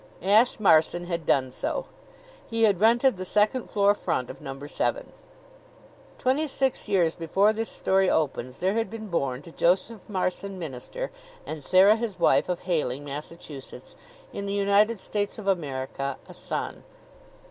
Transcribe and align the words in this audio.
Ashe 0.23 0.59
Marson 0.59 1.05
had 1.05 1.27
done 1.27 1.51
so. 1.51 1.85
He 2.49 2.63
had 2.63 2.79
rented 2.79 3.17
the 3.17 3.23
second 3.23 3.69
floor 3.69 3.93
front 3.93 4.31
of 4.31 4.41
Number 4.41 4.67
Seven. 4.67 5.11
Twenty 6.17 6.47
six 6.47 6.87
years 6.87 7.13
before 7.13 7.53
this 7.53 7.69
story 7.69 8.09
opens 8.09 8.57
there 8.57 8.73
had 8.73 8.89
been 8.89 9.09
born 9.09 9.43
to 9.43 9.51
Joseph 9.51 10.09
Marson, 10.09 10.57
minister, 10.57 11.11
and 11.45 11.63
Sarah 11.63 11.97
his 11.97 12.17
wife, 12.17 12.49
of 12.49 12.61
Hayling, 12.61 13.05
Massachusetts, 13.05 13.95
in 14.33 14.47
the 14.47 14.53
United 14.53 14.99
States 14.99 15.37
of 15.37 15.45
America, 15.47 16.17
a 16.27 16.33
son. 16.33 16.81